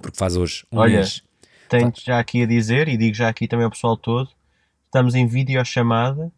[0.01, 1.23] porque faz hoje um Olha, mês.
[1.69, 4.29] Tenho já aqui a dizer, e digo já aqui também ao pessoal todo,
[4.85, 6.31] estamos em videochamada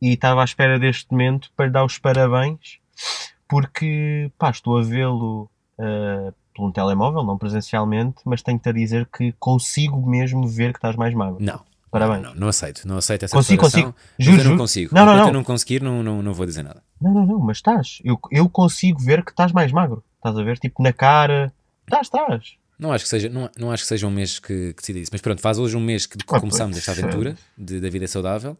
[0.00, 2.78] e estava à espera deste momento para lhe dar os parabéns,
[3.48, 9.06] porque pá, estou a vê-lo ah, por um telemóvel, não presencialmente, mas tenho-te a dizer
[9.06, 11.38] que consigo mesmo ver que estás mais magro.
[11.40, 11.62] Não.
[11.90, 12.22] Parabéns.
[12.22, 13.94] Não, não, não aceito, não aceito essa Consigo, consigo.
[14.18, 14.58] Juro, eu não juro.
[14.58, 14.94] consigo.
[14.94, 15.28] Não, não, Enquanto não.
[15.28, 16.82] eu não conseguir, não, não, não vou dizer nada.
[17.00, 17.98] Não, não, não, mas estás.
[18.04, 20.04] Eu, eu consigo ver que estás mais magro.
[20.16, 20.58] Estás a ver?
[20.58, 21.52] Tipo na cara.
[21.86, 22.54] Estás, estás.
[22.78, 25.10] Não acho que seja, não, não acho que seja um mês que, que decida isso.
[25.12, 27.90] Mas pronto, faz hoje um mês que, que Ah, começamos pois, esta aventura de, da
[27.90, 28.56] vida saudável.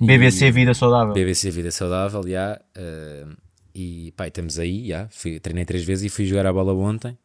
[0.00, 1.12] BBC Vida Saudável.
[1.14, 2.60] BBC Vida Saudável, já.
[2.76, 3.26] eh,
[3.74, 5.08] e pá, e estamos aí, já.
[5.10, 7.18] Fui, treinei três vezes e fui jogar a bola ontem.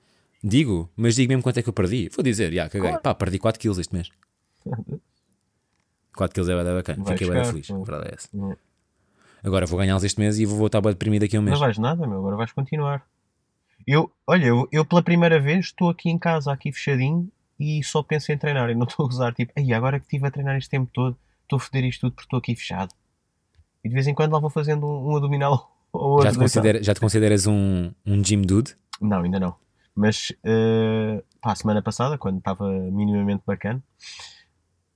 [0.43, 2.09] Digo, mas digo mesmo quanto é que eu perdi.
[2.15, 2.97] Vou dizer, já, caguei.
[2.97, 4.09] Pá, perdi 4 quilos este mês.
[6.15, 7.05] 4 quilos é bacana.
[7.05, 7.67] Fiquei buscar, feliz.
[7.67, 8.29] Verdade é essa.
[8.33, 8.55] Não.
[9.43, 11.53] Agora vou ganhá-los este mês e vou voltar a deprimido daqui a um mês.
[11.59, 12.19] Não vais nada, meu.
[12.19, 13.05] Agora vais continuar.
[13.85, 18.01] Eu, olha, eu, eu pela primeira vez estou aqui em casa, aqui fechadinho, e só
[18.01, 18.69] penso em treinar.
[18.69, 19.33] E não estou a gozar.
[19.33, 22.13] Tipo, aí agora que estive a treinar este tempo todo, estou a foder isto tudo
[22.13, 22.93] porque estou aqui fechado.
[23.83, 26.39] E de vez em quando lá vou fazendo um, um abdominal Ou Já outro te,
[26.39, 26.39] deitado.
[26.39, 28.75] considera- já te consideras um, um gym dude?
[29.01, 29.55] Não, ainda não.
[29.93, 33.83] Mas eh, pá, a semana passada, quando estava minimamente bacana,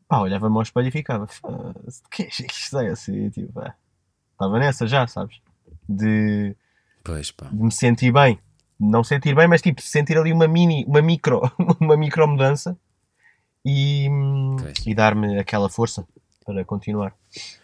[0.08, 3.30] pá, olhava-me ao espelho e ficava, "Foda-se, que é isto é assim?
[3.30, 3.76] Tipo, pá,
[4.34, 5.38] estava nessa já, sabes?
[5.88, 6.56] De,
[7.04, 7.48] Pois pá.
[7.48, 8.40] de me sentir bem.
[8.80, 11.42] Não sentir bem, mas tipo, sentir ali uma mini, uma micro,
[11.80, 12.78] uma micro mudança
[13.66, 14.08] e,
[14.60, 14.86] Pois.
[14.86, 16.06] e dar-me aquela força
[16.46, 17.14] para continuar.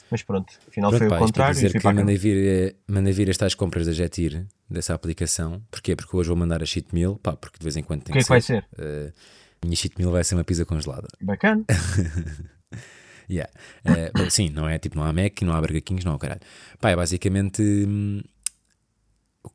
[0.09, 2.01] Mas pronto, afinal Pronto, foi pá, o para contrário e dizer fui que cama.
[2.01, 5.61] mandei vir, eh, mandei vir estas compras da Jetir, dessa aplicação.
[5.71, 5.95] Porquê?
[5.95, 8.19] Porque hoje vou mandar a cheat meal, pá, porque de vez em quando tem que
[8.19, 8.67] é que que vai ser.
[8.75, 9.13] ser?
[9.63, 11.07] Minha cheat meal vai ser uma pizza congelada.
[11.21, 11.63] Bacana.
[13.29, 13.49] Yeah.
[13.85, 16.15] Eh, bom, sim, não é tipo, não há Mac, não há Burger Kings, não há
[16.15, 16.41] o caralho.
[16.81, 18.21] Pá, é basicamente, hum,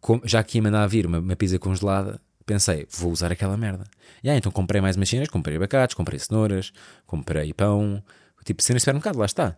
[0.01, 3.85] com- já que ia mandar vir uma, uma pizza congelada, pensei, vou usar aquela merda.
[4.25, 6.73] E aí, então comprei mais umas cenas, comprei abacates, comprei cenouras,
[7.07, 8.03] comprei pão,
[8.44, 9.57] tipo cenas de supermercado, lá está.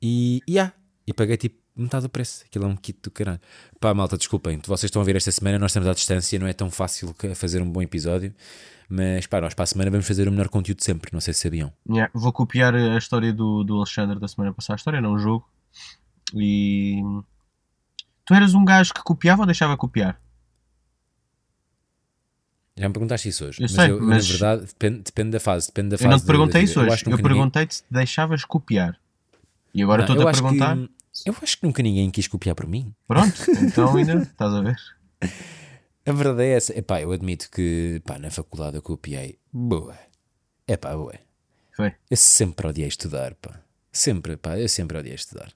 [0.00, 0.72] E, e, ah,
[1.06, 2.44] e paguei tipo metade do preço.
[2.46, 3.40] Aquilo é um kit do caralho.
[3.80, 6.52] Pá, malta, desculpem, vocês estão a ver esta semana, nós estamos à distância, não é
[6.52, 8.34] tão fácil fazer um bom episódio.
[8.90, 11.34] Mas pá, nós para a semana vamos fazer o melhor conteúdo de sempre, não sei
[11.34, 11.70] se sabiam.
[11.88, 14.74] Yeah, vou copiar a história do, do Alexandre da semana passada.
[14.74, 15.46] A história não, o jogo.
[16.34, 17.00] E.
[18.24, 20.18] Tu eras um gajo que copiava ou deixava copiar?
[22.76, 25.30] Já me perguntaste isso hoje, Eu mas, sei, eu, eu, mas- na verdade depende, depende
[25.30, 25.66] da fase.
[25.66, 27.02] Depende da Eu fase não te perguntei da isso hoje.
[27.04, 28.98] Eu, ninguém- perguntei-te se deixavas copiar.
[29.74, 30.78] E agora estou-te eu a acho que- perguntar.
[31.26, 32.94] Eu acho que nunca ninguém quis copiar por mim.
[33.06, 34.76] Pronto, então ainda estás a ver.
[36.06, 36.78] A verdade é essa.
[36.78, 39.38] Epá, eu admito que pá, na faculdade eu copiei.
[39.52, 39.98] Boa.
[40.66, 41.14] Epá, boa.
[41.76, 41.94] Foi.
[42.10, 43.60] Eu sempre odiei estudar, pá.
[43.92, 45.52] Sempre, pá, eu sempre odiei estudar.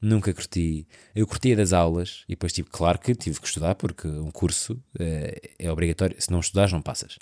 [0.00, 0.86] Nunca curti.
[1.14, 4.78] Eu curtia das aulas e depois tive, claro que tive que estudar porque um curso
[4.98, 6.20] eh, é obrigatório.
[6.20, 7.18] Se não estudares, não passas.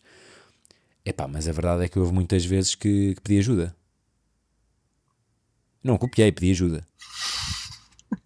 [1.04, 3.76] Epá, mas a verdade é que houve muitas vezes que, que pedi ajuda.
[5.84, 6.84] Não copiei, pedi ajuda.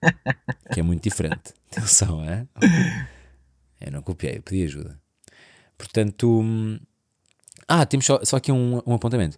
[0.72, 1.52] que é muito diferente.
[1.72, 2.46] Atenção, é?
[3.80, 4.98] Eu não copiei, eu pedi ajuda.
[5.76, 6.40] Portanto.
[6.40, 6.78] hum,
[7.66, 9.36] Ah, temos só, só aqui um, um apontamento.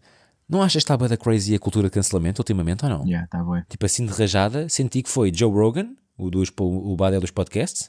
[0.48, 3.06] Não achas que está da crazy a cultura de cancelamento ultimamente ou não?
[3.06, 3.64] Yeah, tá bem.
[3.68, 7.88] Tipo assim de rajada, senti que foi Joe Rogan, o, dos, o Badel dos podcasts,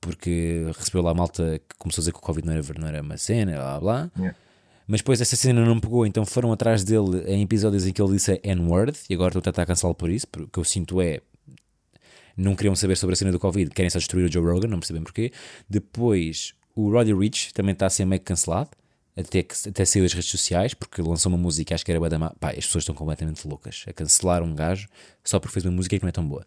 [0.00, 2.88] porque recebeu lá a malta que começou a dizer que o Covid não era, não
[2.88, 4.10] era uma cena, blá blá.
[4.16, 4.38] Yeah.
[4.90, 8.14] Mas depois essa cena não pegou, então foram atrás dele em episódios em que ele
[8.14, 11.00] disse N-word, e agora estou a tentar cancelá-lo por isso, porque o que eu sinto
[11.00, 11.20] é.
[12.36, 14.80] Não queriam saber sobre a cena do Covid, querem só destruir o Joe Rogan, não
[14.80, 15.30] percebem porquê.
[15.68, 18.70] Depois o Roddy Rich também está a ser meio cancelado,
[19.16, 22.34] até, que, até saiu das redes sociais, porque lançou uma música, acho que era Badama.
[22.40, 24.88] Pá, as pessoas estão completamente loucas a cancelar um gajo
[25.22, 26.44] só porque fez uma música que não é tão boa.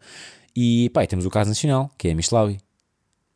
[0.54, 2.60] E pá, e temos o caso nacional, que é a Mishlawi.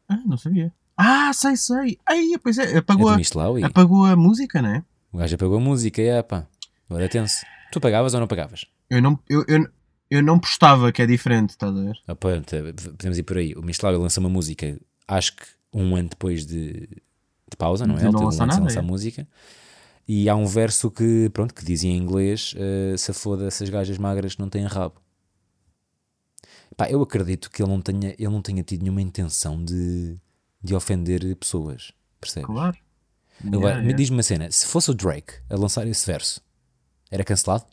[0.09, 0.73] Ah, não sabia.
[0.97, 1.97] Ah, sei, sei.
[2.05, 4.83] Aí, pois é, É apagou, do a, apagou a música, não é?
[5.17, 6.45] O gajo apagou a música, é pá.
[6.87, 7.43] Agora é tenso.
[7.71, 8.65] Tu pagavas ou não pagavas?
[8.87, 9.67] Eu não, eu, eu,
[10.11, 11.97] eu não postava que é diferente, estás a ver?
[12.07, 12.55] Ah, pronto,
[12.95, 13.55] podemos ir por aí.
[13.55, 18.01] O Mishlawi lança uma música, acho que um ano depois de, de pausa, não é?
[18.01, 18.83] Ele não teve um ano sem nada, lançar é.
[18.83, 19.27] música.
[20.07, 23.97] E há um verso que, pronto, que dizia em inglês: uh, se foda essas gajas
[23.97, 25.01] magras não têm rabo.
[26.77, 30.15] Pá, eu acredito que ele não tenha, ele não tenha tido nenhuma intenção de,
[30.63, 31.91] de ofender pessoas.
[32.21, 32.45] Percebes?
[32.45, 32.77] Claro.
[33.45, 33.97] Agora, Yeah, me yeah.
[33.97, 36.41] diz-me uma cena: se fosse o Drake a lançar esse verso,
[37.11, 37.65] era cancelado?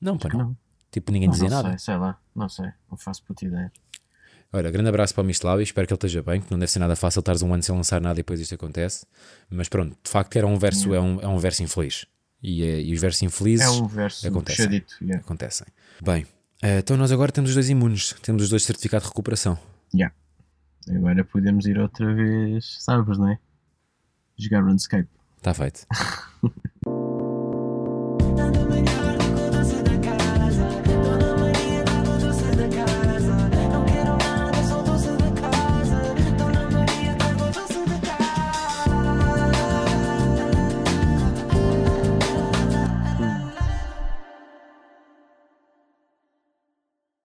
[0.00, 0.38] Não, pá, não.
[0.38, 0.56] Não.
[0.90, 1.68] Tipo, ninguém Não, dizia não nada.
[1.70, 3.72] sei, sei lá, não sei, não faço puta ideia.
[4.52, 6.78] Olha, grande abraço para o Mislav espero que ele esteja bem, que não deve ser
[6.78, 9.06] nada fácil estares um ano sem lançar nada e depois isto acontece.
[9.48, 12.04] Mas pronto, de facto era um verso, é um, é um verso infeliz.
[12.42, 14.56] E, eh, e os versos infelizes É um verso acontecem.
[14.66, 14.94] fechadito.
[15.00, 15.24] yeah.
[15.24, 15.66] acontecem.
[16.02, 16.26] Bem,
[16.60, 19.56] eh, então nós agora temos os dois imunes, temos os dois certificados de recuperação.
[19.94, 20.14] Yeah.
[20.90, 23.38] Agora podemos ir outra vez, sabes, não é?
[24.38, 25.08] Jogar RuneScape.
[25.38, 25.86] Está feito.